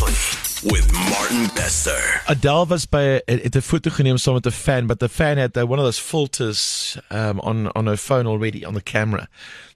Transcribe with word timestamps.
Seriously 0.00 0.70
with 0.72 0.92
Martin 0.92 1.46
Bester. 1.54 2.20
Adele 2.28 2.66
was 2.66 2.86
by 2.86 3.20
het 3.26 3.54
'n 3.56 3.60
foto 3.62 3.90
geneem 3.90 4.18
saam 4.18 4.34
met 4.34 4.46
'n 4.46 4.50
fan, 4.50 4.86
but 4.86 4.98
the 4.98 5.08
fan 5.08 5.36
had 5.38 5.56
uh, 5.56 5.62
one 5.68 5.78
of 5.78 5.84
those 5.84 5.98
filters 5.98 6.96
um, 7.10 7.40
on 7.40 7.72
on 7.72 7.86
her 7.86 7.96
phone 7.96 8.26
already 8.28 8.64
on 8.64 8.74
the 8.74 8.82
camera 8.82 9.28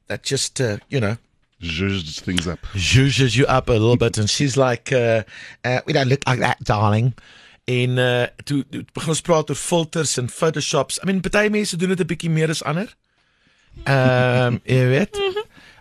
that 0.06 0.22
just 0.26 0.60
uh, 0.60 0.76
you 0.88 1.00
know 1.00 1.16
zhuzhes 1.60 2.20
things 2.22 2.46
up. 2.46 2.58
zhuzhes 2.74 3.34
you 3.34 3.46
up 3.46 3.68
a 3.68 3.72
little 3.72 3.96
bit, 3.96 4.18
and 4.18 4.28
she's 4.30 4.56
like, 4.56 4.92
uh, 4.94 5.22
uh, 5.64 5.80
"We 5.86 5.92
don't 5.92 6.08
look 6.08 6.28
like 6.28 6.40
that, 6.40 6.56
darling." 6.64 7.14
En 7.64 7.90
uh, 7.98 8.26
toe, 8.44 8.64
toe 8.70 8.84
begin 8.92 9.08
ons 9.08 9.20
praat 9.20 9.48
oor 9.50 9.56
filters 9.56 10.16
en 10.18 10.28
photoshops. 10.28 10.98
I 11.02 11.06
mean, 11.06 11.20
baie 11.20 11.50
mense 11.50 11.76
doen 11.76 11.88
dit 11.88 12.00
'n 12.00 12.06
bietjie 12.06 12.30
meer 12.30 12.48
as 12.50 12.62
ander. 12.62 12.94
Ehm, 13.84 14.46
um, 14.46 14.60
jy 14.76 14.86
weet. 14.86 15.16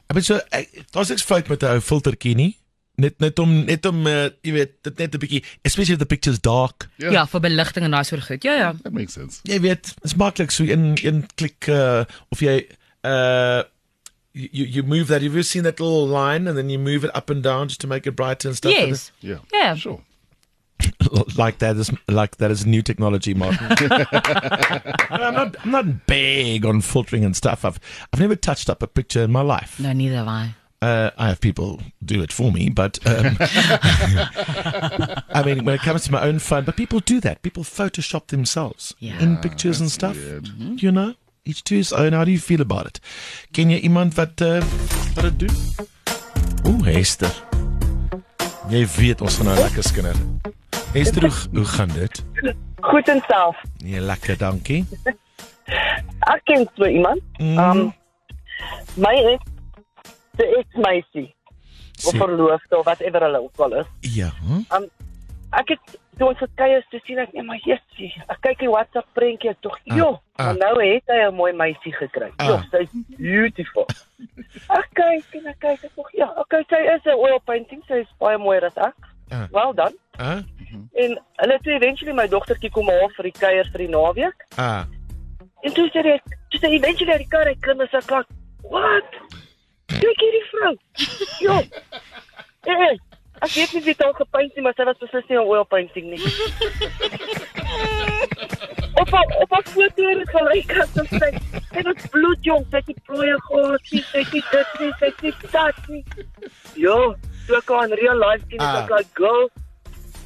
Ek 0.08 0.16
bedoel 0.16 0.24
so 0.24 0.40
ek- 0.50 0.84
daar's 0.92 1.10
niks 1.10 1.24
fout 1.24 1.48
met 1.48 1.62
'n 1.64 1.66
ou 1.66 1.82
filtertjie 1.82 2.36
nie. 2.36 2.59
Net 3.00 3.20
net 3.24 3.40
om 3.40 3.52
net 3.66 3.86
om 3.88 4.02
uh, 4.10 4.28
jy 4.44 4.52
weet, 4.58 4.74
dit 4.84 4.98
net 5.00 5.14
'n 5.16 5.22
bietjie, 5.24 5.42
especially 5.64 5.94
if 5.96 6.00
the 6.02 6.06
picture's 6.10 6.40
dark. 6.44 6.90
Ja. 7.00 7.12
Ja, 7.12 7.26
vir 7.26 7.40
beligting 7.48 7.86
en 7.88 7.92
daai 7.96 8.04
soort 8.04 8.26
goed. 8.28 8.44
Ja, 8.44 8.54
ja. 8.60 8.74
That 8.84 8.94
makes 8.94 9.14
sense. 9.16 9.40
Jy 9.48 9.60
weet, 9.64 9.94
is 10.04 10.16
maklik 10.20 10.52
so 10.52 10.64
een 10.68 10.98
een 11.04 11.24
klik 11.40 11.68
uh, 11.72 12.04
of 12.30 12.40
jy 12.44 12.66
uh 13.08 13.64
you 14.34 14.66
you 14.68 14.84
move 14.84 15.08
that 15.08 15.22
have 15.22 15.34
you've 15.34 15.46
seen 15.48 15.64
that 15.64 15.80
little 15.80 16.06
line 16.08 16.48
and 16.48 16.56
then 16.58 16.70
you 16.70 16.78
move 16.80 17.04
it 17.04 17.12
up 17.16 17.30
and 17.30 17.42
down 17.44 17.68
just 17.68 17.80
to 17.82 17.88
make 17.88 18.06
it 18.08 18.16
brighter 18.16 18.48
and 18.50 18.58
stuff 18.58 18.72
Yes. 18.72 19.12
Yeah. 19.22 19.40
Yeah. 19.52 19.76
Sure. 19.76 20.02
like 21.38 21.58
that 21.60 21.76
is 21.78 21.92
like 22.08 22.38
that 22.38 22.52
is 22.52 22.66
new 22.66 22.82
technology 22.82 23.34
Martin. 23.34 23.68
I'm 25.10 25.34
not 25.34 25.56
I'm 25.64 25.72
not 25.72 26.06
big 26.08 26.66
on 26.66 26.82
filtering 26.82 27.26
and 27.26 27.36
stuff 27.36 27.66
I've 27.66 27.80
I've 28.14 28.20
never 28.20 28.36
touched 28.36 28.70
up 28.70 28.82
a 28.84 28.88
picture 28.88 29.24
in 29.24 29.32
my 29.32 29.42
life 29.42 29.80
No, 29.80 29.92
neither 29.94 30.16
have 30.18 30.28
I. 30.28 30.56
uh, 30.82 31.10
I 31.18 31.28
have 31.28 31.40
people 31.42 31.80
do 32.04 32.22
it 32.24 32.32
for 32.34 32.52
me 32.52 32.70
but 32.70 33.00
um, 33.06 33.36
I 35.30 35.44
mean 35.46 35.66
when 35.66 35.76
it 35.76 35.82
comes 35.82 36.04
to 36.06 36.12
my 36.12 36.22
own 36.22 36.40
phone 36.40 36.64
but 36.66 36.76
people 36.76 37.00
do 37.00 37.20
that 37.22 37.42
people 37.42 37.64
photoshop 37.64 38.28
themselves 38.28 38.94
Yeah. 39.00 39.22
in 39.22 39.38
pictures 39.38 39.80
and 39.82 39.92
stuff 39.92 40.16
weird. 40.16 40.50
you 40.82 40.92
know 40.92 41.14
each 41.46 41.64
to 41.66 41.76
his 41.76 41.92
own 41.94 42.14
how 42.14 42.24
do 42.24 42.32
you 42.32 42.40
feel 42.40 42.62
about 42.62 42.86
it 42.88 43.00
ken 43.54 43.70
jy 43.70 43.80
iemand 43.84 44.16
wat 44.16 44.42
uh, 44.42 44.62
wat 45.16 45.24
dit 45.30 45.40
doen 45.40 45.56
Ooh 46.68 46.84
Hester 46.86 47.32
Jy 48.70 48.84
weet 48.98 49.22
ons 49.26 49.36
gaan 49.40 49.48
nou 49.50 49.56
lekker 49.60 49.84
skinder 49.84 50.16
Hester 50.94 51.22
hoe, 51.26 51.34
hoe 51.54 51.66
gaan 51.66 51.90
dit 51.96 52.24
Goed 52.82 53.10
en 53.12 53.20
self. 53.28 53.58
Nee, 53.84 54.00
lekker, 54.00 54.38
dankie. 54.40 54.86
Ek 56.32 56.40
ken 56.48 56.64
so 56.78 56.88
iemand. 56.88 57.20
Mm. 57.38 57.58
Um 57.60 57.82
my 58.96 59.12
ex 59.34 59.44
se 60.40 60.48
ex-meisie 60.62 61.28
of 62.08 62.16
verloofde 62.16 62.78
of 62.80 62.86
whatever 62.88 63.22
hulle 63.28 63.42
ook 63.44 63.64
al 63.68 63.74
is. 63.84 63.90
Ja. 64.16 64.32
hm? 64.48 64.88
Ek 65.58 65.72
het 65.74 65.96
toe 66.20 66.28
ons 66.30 66.38
gekuier 66.38 66.84
toe 66.92 67.00
sien 67.08 67.20
ek 67.24 67.32
net 67.34 67.46
maar 67.48 67.60
jessie. 67.66 68.10
Ek 68.30 68.38
kyk 68.46 68.60
die 68.62 68.70
WhatsApp 68.70 69.08
prentjie 69.18 69.56
tog. 69.66 69.78
Ah, 69.90 69.98
Jo, 69.98 70.10
ah. 70.38 70.52
nou 70.60 70.76
het 70.78 71.10
hy 71.10 71.20
'n 71.26 71.34
mooi 71.36 71.52
meisie 71.54 71.94
gekry. 71.96 72.30
Ah. 72.38 72.62
sy's 72.72 72.92
beautiful. 73.18 73.88
Ek 74.80 74.88
kyk 74.94 75.26
en 75.40 75.48
ek 75.48 75.60
kyk 75.60 75.84
ek 75.88 75.94
tog 75.96 76.10
ja, 76.14 76.28
okay, 76.38 76.64
sy 76.70 76.82
is 76.94 77.02
'n 77.06 77.18
oil 77.18 77.40
painting, 77.46 77.82
sy 77.88 78.04
is 78.06 78.12
baie 78.20 78.38
mooier 78.38 78.66
as 78.66 78.78
ek. 78.78 78.96
Ah. 79.32 79.48
Wel 79.52 79.74
dan. 79.74 79.94
Ah. 80.18 80.40
En 80.94 81.18
hulle 81.42 81.54
het 81.58 81.68
eventually 81.68 82.14
my 82.14 82.28
dogtertjie 82.28 82.72
kom 82.72 82.88
haal 82.90 83.10
vir 83.18 83.24
die 83.32 83.38
kuier 83.40 83.66
vir 83.72 83.80
die 83.86 83.90
naweek. 83.90 84.46
Ah. 84.58 84.86
En 85.64 85.74
toe 85.74 85.90
sê 85.90 86.04
hy, 86.06 86.20
toe 86.50 86.60
sê 86.60 86.68
eventually 86.78 87.12
uit 87.12 87.26
die 87.26 87.32
kar 87.32 87.48
uit 87.48 87.60
klim 87.62 87.82
en 87.82 87.88
sê 87.90 88.06
klak, 88.06 88.28
"Wat? 88.70 89.10
Kyk 90.00 90.20
hierdie 90.24 90.46
vrou." 90.52 90.74
Jo. 91.46 91.58
Eh, 92.70 92.98
ek 93.42 93.52
weet 93.56 93.74
nie 93.74 93.82
wie 93.84 93.94
dit 93.94 94.04
al 94.04 94.14
gepaint 94.14 94.56
nie, 94.56 94.64
maar 94.64 94.74
sy 94.76 94.84
was 94.90 94.98
beslis 95.00 95.28
nie 95.30 95.38
'n 95.38 95.48
oil 95.48 95.64
painting 95.66 96.10
nie. 96.12 96.22
Op 99.00 99.10
haar- 99.10 99.36
op 99.44 99.52
'n 99.52 99.64
foto 99.70 100.04
het 100.08 100.30
gelyk 100.30 100.72
as 100.82 100.90
sy 100.94 101.06
sê, 101.20 101.30
"Dit 101.84 102.10
bloed 102.12 102.42
jong, 102.44 102.66
sy 102.70 102.78
het 102.78 102.86
die 102.86 102.96
plooie 103.06 103.38
gehad, 103.48 103.82
sy 103.84 104.02
sy 104.12 104.24
het 104.24 104.32
dit 104.52 104.80
nie, 104.80 104.92
sy 105.00 105.06
het 105.06 105.22
nie 105.22 105.34
dat 105.52 105.88
nie." 105.88 106.04
Jo, 106.76 107.16
ek 107.58 107.70
haar 107.70 107.88
in 107.88 107.94
real 107.94 108.18
life 108.20 108.44
sien, 108.50 108.60
Ah. 108.60 108.74
is 108.74 108.84
ek 108.84 108.90
like, 108.98 109.10
"Girl, 109.16 109.50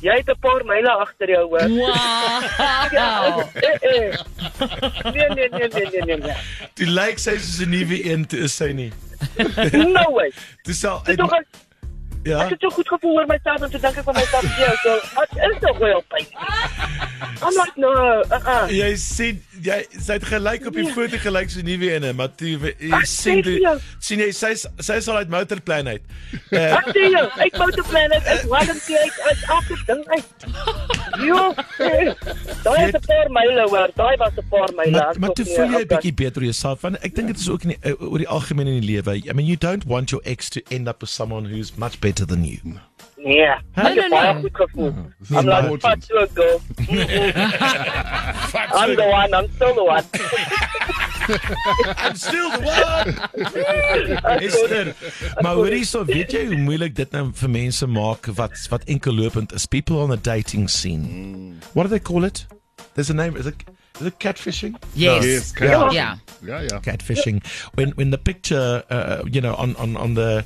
jy 0.04 0.16
het 0.20 0.30
'n 0.30 0.40
paar 0.44 0.66
myle 0.68 0.92
agter 1.04 1.30
jou 1.30 1.44
hoor." 1.50 1.68
Wow. 1.68 1.92
Eh, 3.64 3.76
eh. 3.82 4.20
Nee, 5.14 5.28
nee, 5.30 5.50
nee, 5.50 5.68
nee, 5.68 5.88
nee, 5.92 6.02
nee, 6.06 6.18
nee. 6.18 6.36
Toe 6.74 6.88
lyk 6.88 7.20
sy 7.20 7.38
soos 7.38 7.60
'n 7.66 7.70
nuwe 7.70 8.00
een, 8.06 8.26
toe 8.28 8.40
is 8.48 8.56
sy 8.56 8.72
nie. 8.72 8.92
No 9.88 10.12
way. 10.14 10.32
Dit 10.64 11.18
tog 11.18 11.32
ek 11.32 11.48
ja. 12.26 12.44
ek 12.46 12.50
het 12.56 12.62
so 12.62 12.70
goed 12.78 12.88
gevoel 12.88 13.18
oor 13.20 13.28
myself 13.28 13.62
en 13.62 13.70
toe 13.72 13.80
dink 13.80 13.98
ek 13.98 14.04
van 14.08 14.16
myself, 14.16 14.58
ja, 14.60 14.72
so 14.84 14.96
ek 15.24 15.32
is 15.50 15.60
nog 15.62 15.78
wel 15.78 16.04
pyn. 16.14 16.28
I'm 17.44 17.56
like 17.60 17.76
no, 17.76 17.90
uh 17.92 18.40
uh. 18.48 18.68
Jy 18.72 18.90
sien 19.00 19.40
jy 19.64 19.80
sy 20.00 20.14
het 20.18 20.26
gelyk 20.28 20.68
op 20.70 20.76
die 20.78 20.86
foto 20.96 21.18
gelyk 21.20 21.50
so 21.52 21.60
'n 21.60 21.66
nuwe 21.68 21.90
een, 21.96 22.16
maar 22.16 22.32
toe 22.36 22.48
jy 22.56 22.74
Ek 22.94 23.06
sien 23.06 23.40
sê 23.40 23.44
vir 23.44 23.44
toe 23.44 23.60
jou. 23.66 23.76
sien 24.00 24.20
jy 24.20 24.32
sy 24.32 24.52
is- 24.56 24.68
sy 24.80 24.94
is 25.02 25.08
al 25.08 25.18
uit 25.18 25.30
motorplein 25.30 25.88
uit. 25.88 26.02
Uh, 26.52 26.78
Ek 26.80 26.88
sê 26.96 27.04
jou, 27.12 27.26
ek 27.48 27.58
moet 27.58 27.80
op 27.80 27.88
plan 27.90 28.12
het, 28.12 28.26
ek 28.26 28.44
wou 28.48 28.64
net 28.66 28.82
kyk 28.88 29.20
uit 29.28 29.42
elke 29.58 29.76
ding 29.88 30.04
uit. 30.08 30.30
Jo. 31.28 31.54
Eh, 32.66 32.72
Daai 32.72 32.88
is 32.88 32.94
'n 32.94 33.00
paar 33.08 33.30
myle 33.30 33.62
hoor, 33.70 33.90
daai 33.96 34.16
was 34.18 34.32
'n 34.38 34.46
paar 34.50 34.70
myle. 34.76 34.92
maar 34.92 35.16
maar 35.20 35.32
toe 35.34 35.46
voel 35.46 35.70
jy 35.70 35.82
'n 35.84 35.88
bietjie 35.88 36.14
beter 36.14 36.42
oor 36.42 36.46
jouself 36.52 36.82
want 36.82 36.98
ek 37.04 37.16
dink 37.16 37.28
dit 37.28 37.38
is 37.40 37.50
ook 37.50 37.64
in 37.64 37.70
die, 37.76 37.80
uh, 37.92 38.02
oor 38.12 38.18
die 38.18 38.28
algemeen 38.28 38.68
in 38.68 38.80
die 38.82 38.90
lewe. 38.92 39.16
I 39.30 39.34
mean 39.34 39.46
you 39.48 39.58
don't 39.58 39.84
want 39.86 40.10
your 40.10 40.24
ex 40.26 40.50
to 40.50 40.62
end 40.70 40.88
up 40.88 41.02
with 41.02 41.10
someone 41.10 41.46
who's 41.50 41.76
much 41.76 42.00
better 42.00 42.26
than 42.26 42.44
you. 42.44 42.60
Nee. 43.24 43.56
Ek 43.76 43.96
no, 43.96 44.08
no. 44.08 44.40
goed 44.42 44.54
gevoel. 44.56 44.94
This 45.20 45.32
I'm 45.38 45.46
like, 45.46 45.82
fuck 45.82 46.00
you, 46.10 46.28
girl. 46.34 46.62
I'm 48.80 48.96
the 48.96 49.08
one, 49.08 49.34
I'm 49.34 49.48
still 49.56 49.74
the 49.74 49.84
one. 49.84 50.04
I'm 52.04 52.16
still 52.16 52.50
the 52.52 52.62
one. 52.64 53.10
Esther, 54.44 54.96
maar 55.42 55.54
hoor 55.54 55.72
hierso, 55.72 56.06
weet 56.06 56.32
jy 56.32 56.46
hoe 56.50 56.58
moeilik 56.60 56.96
dit 56.96 57.12
nou 57.16 57.30
vir 57.38 57.50
mense 57.50 57.88
maak 57.88 58.28
wat 58.38 58.56
wat 58.72 58.84
enkellopend 58.92 59.54
is? 59.54 59.66
People 59.66 60.02
on 60.04 60.10
the 60.10 60.20
dating 60.22 60.70
scene. 60.70 61.60
What 61.74 61.84
do 61.84 61.90
they 61.90 62.00
call 62.00 62.24
it? 62.24 62.46
There's 62.94 63.10
a 63.10 63.14
name. 63.14 63.38
Is 63.38 63.46
it 63.46 63.64
is 64.00 64.08
it 64.08 64.20
catfishing? 64.20 64.76
Yes. 64.94 65.26
Yes. 65.26 65.54
Yeah. 65.60 65.70
Yeah. 65.70 65.92
Yeah. 65.92 66.16
Yeah. 66.44 66.62
Yeah. 66.62 66.80
Catfishing. 66.82 67.44
When 67.76 67.92
when 67.92 68.12
the 68.12 68.18
picture, 68.18 68.84
uh, 68.90 69.24
you 69.32 69.42
know, 69.42 69.56
on 69.56 69.76
on 69.76 69.98
on 69.98 70.14
the 70.16 70.46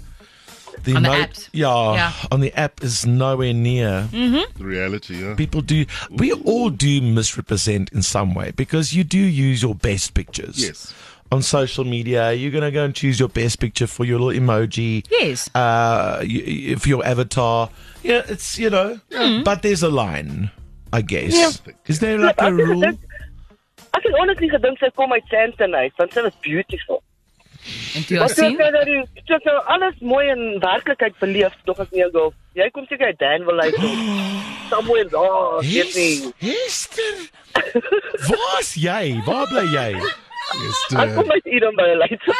the 0.88 0.96
On 0.96 1.03
the 1.03 1.09
emo- 1.14 1.24
apps. 1.28 1.50
yeah, 1.52 1.94
Yeah. 2.00 2.12
on 2.31 2.40
the 2.40 2.52
app 2.56 2.81
is 2.84 3.06
nowhere 3.06 3.53
near. 3.53 4.08
The 4.12 4.48
reality. 4.64 5.16
Yeah. 5.24 5.36
People 5.36 5.62
do. 5.62 5.86
We 6.09 6.31
all 6.31 6.70
do 6.72 7.02
misrepresent 7.02 7.92
in 7.92 8.02
some 8.02 8.34
way 8.34 8.52
because 8.56 8.94
you 8.96 9.03
do 9.03 9.20
use 9.20 9.62
your 9.62 9.75
best 9.75 10.14
pictures. 10.14 10.58
Yes. 10.64 10.94
On 11.30 11.42
social 11.44 11.84
media, 11.84 12.31
you're 12.31 12.52
gonna 12.56 12.72
go 12.72 12.86
and 12.86 12.96
choose 12.96 13.20
your 13.20 13.28
best 13.28 13.59
picture 13.59 13.86
for 13.86 14.06
your 14.06 14.18
little 14.20 14.40
emoji. 14.42 15.03
Yes. 15.12 15.50
uh 15.53 16.24
y- 16.24 16.44
y- 16.72 16.75
for 16.80 16.88
your 16.90 17.04
avatar 17.06 17.69
yeah 18.04 18.22
it's 18.30 18.58
you 18.58 18.69
know 18.69 19.00
but 19.44 19.62
there's 19.64 19.84
a 19.84 19.90
line 19.90 20.50
i 20.94 21.02
guess 21.02 21.34
Yeah. 21.36 21.52
is 21.88 22.00
there 22.00 22.18
like 22.18 22.40
a 22.40 22.46
Ek 22.48 22.54
rule 22.54 22.80
gedink- 22.81 23.00
Ek 23.98 24.04
het 24.06 24.14
honestly 24.22 24.48
gedink 24.54 24.80
sy 24.80 24.90
kom 24.96 25.12
uit 25.12 25.24
Sandton 25.31 25.74
uit, 25.75 25.92
want 25.98 26.14
sy 26.14 26.22
was 26.22 26.36
beautiful. 26.42 27.02
En 27.97 28.03
toe 28.06 28.18
Maar 28.22 28.30
jy 28.30 28.35
toe 28.35 28.44
sien, 28.46 29.24
toe 29.25 29.35
ek 29.40 29.47
nou 29.50 29.58
alles 29.75 29.97
mooi 30.12 30.25
in 30.30 30.44
werklikheid 30.62 31.18
beleef, 31.24 31.56
tog 31.66 31.80
ek 31.84 31.91
nie 31.96 32.06
gou. 32.13 32.30
Jy 32.58 32.69
kom 32.75 32.85
seker 32.90 33.12
uit 33.12 33.19
Danville 33.24 33.62
uit. 33.68 33.81
Somewhere 34.72 35.09
daar, 35.09 35.59
weet 35.63 35.94
nie. 35.96 36.34
Hester 36.44 37.16
waar's 38.28 38.74
jy 38.78 39.18
waar 39.25 39.47
bly 39.50 39.66
jy 39.74 39.91
Yes. 40.47 40.78
Ek 40.96 41.09
kom 41.16 41.28
Uh, 41.28 41.34
uit 41.36 41.46
Eden 41.52 41.75
by 41.75 41.86
'n 41.91 41.97
leidse 41.97 42.34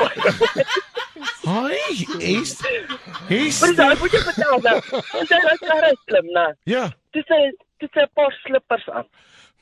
hi 1.44 1.80
Hester 2.24 2.86
Maar 2.88 3.30
Hester 3.30 3.76
dis 3.76 4.00
moet 4.00 4.14
jy 4.16 4.22
vertel 4.30 4.62
nou. 4.64 4.76
Ons 5.20 5.28
sê 5.32 5.40
dat 5.44 5.60
sy 5.64 5.80
ry 5.84 5.92
klim, 6.06 6.30
nou. 6.38 6.52
ja 6.64 6.86
sê 7.18 7.40
toe 7.82 7.90
sê 7.92 8.06
'n 8.06 8.14
paar 8.16 8.32
slippers 8.44 8.88
aan. 8.90 9.08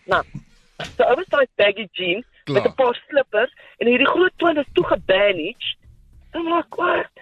Nou. 0.05 0.21
So 0.97 1.03
oversized 1.09 1.55
baggy 1.57 1.87
jeans 1.97 2.25
met 2.45 2.61
Klaar. 2.61 2.67
'n 2.69 2.75
paar 2.75 2.95
slippers 3.07 3.51
en 3.79 3.87
hierdie 3.87 4.11
groot 4.13 4.33
toon 4.37 4.57
is 4.57 4.69
toe 4.73 4.85
gebandaged. 4.93 5.77
Dan 6.35 6.43
maar 6.51 6.65
kwart. 6.69 7.15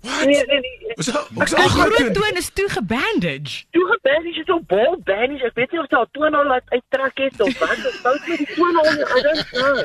wat 0.00 0.24
Nee, 0.24 0.44
nee, 0.46 0.58
nee. 0.60 0.94
die 0.94 1.12
was 1.34 1.52
groot 1.52 2.14
toon 2.14 2.36
is 2.36 2.50
toe 2.52 2.68
gebandage. 2.68 3.64
Toe 3.70 3.86
gebandaged 3.92 4.36
is 4.40 4.46
so 4.46 4.60
bol 4.66 4.98
bandage. 5.04 5.44
Ek 5.48 5.54
weet 5.58 5.72
nie 5.72 5.80
of 5.80 5.88
sy 5.88 5.96
haar 5.96 6.10
toon 6.12 6.36
al 6.38 6.46
laat 6.52 6.74
uittrek 6.76 7.22
het 7.24 7.40
of 7.40 7.58
wat. 7.62 7.76
Dit 7.86 7.96
fout 8.04 8.28
met 8.28 8.42
die 8.42 8.50
toon 8.54 8.78
al. 8.82 8.90
I 8.92 9.22
don't 9.26 9.46
know. 9.56 9.84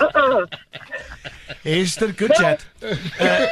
Uh-uh. 0.00 0.44
Hester 1.62 2.12
good 2.16 2.32
chat 2.34 2.64
uh, 2.82 3.46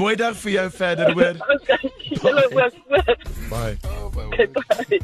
mooi 0.00 0.14
dag 0.16 0.36
vir 0.40 0.50
jou 0.52 0.64
verder 0.74 1.12
hoor 1.12 1.36
Okay. 1.54 1.90
Julle 2.08 2.44
was 2.56 2.72
goed. 2.88 3.12
bye 3.50 3.76
oh, 3.84 4.08
word. 4.14 4.52
bye. 4.52 4.98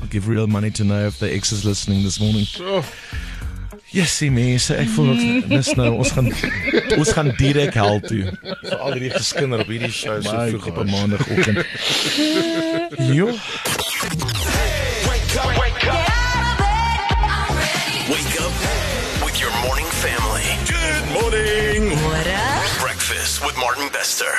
I'll 0.00 0.10
give 0.10 0.28
real 0.28 0.46
money 0.46 0.70
to 0.72 0.84
know 0.84 1.06
if 1.06 1.18
the 1.18 1.32
ex 1.32 1.52
is 1.52 1.64
listening 1.64 2.02
this 2.02 2.20
morning 2.20 2.44
Sure. 2.44 2.82
Jessie 3.94 4.30
mense, 4.34 4.74
ek 4.74 4.88
voel 4.90 5.12
dis 5.46 5.68
nou 5.78 5.92
ons 6.02 6.10
gaan 6.16 6.26
ons 7.00 7.12
gaan 7.14 7.28
direk 7.38 7.76
hel 7.78 8.00
toe. 8.02 8.24
Vir 8.64 8.78
al 8.80 8.96
hierdie 8.96 9.12
geskinder 9.14 9.62
op 9.62 9.70
hierdie 9.70 9.92
show 9.94 10.16
so 10.24 10.32
My 10.32 10.48
vroeg 10.50 10.66
op 10.72 10.78
'n 10.82 10.90
maandagooggend. 10.90 11.62
Jo, 13.18 13.26
Wake 15.06 15.34
up. 15.38 15.54
Wake 15.62 15.86
up. 15.94 16.58
Wake 18.10 18.36
up 18.42 18.54
with 19.24 19.36
your 19.42 19.54
morning 19.62 19.90
family. 20.02 20.46
Good 20.66 21.04
morning. 21.14 21.90
What 22.10 22.26
up? 22.26 22.80
Breakfast 22.82 23.44
with 23.46 23.56
Martin 23.56 23.88
Bester. 23.92 24.34